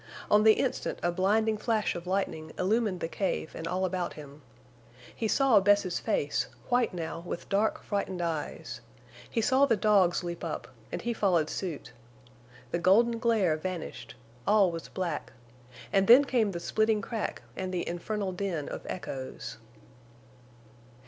On 0.31 0.41
the 0.41 0.53
instant 0.53 0.97
a 1.03 1.11
blinding 1.11 1.57
flash 1.59 1.93
of 1.93 2.07
lightning 2.07 2.51
illumined 2.57 3.01
the 3.01 3.07
cave 3.07 3.51
and 3.53 3.67
all 3.67 3.85
about 3.85 4.13
him. 4.13 4.41
He 5.15 5.27
saw 5.27 5.59
Bess's 5.59 5.99
face 5.99 6.47
white 6.69 6.91
now 6.91 7.19
with 7.19 7.47
dark, 7.49 7.83
frightened 7.83 8.19
eyes. 8.19 8.81
He 9.29 9.41
saw 9.41 9.67
the 9.67 9.77
dogs 9.77 10.23
leap 10.23 10.43
up, 10.43 10.67
and 10.91 11.03
he 11.03 11.13
followed 11.13 11.51
suit. 11.51 11.93
The 12.71 12.79
golden 12.79 13.19
glare 13.19 13.55
vanished; 13.57 14.15
all 14.47 14.71
was 14.71 14.89
black; 14.89 15.33
then 15.91 16.25
came 16.25 16.49
the 16.49 16.59
splitting 16.59 17.03
crack 17.03 17.43
and 17.55 17.71
the 17.71 17.87
infernal 17.87 18.31
din 18.31 18.69
of 18.69 18.81
echoes. 18.89 19.59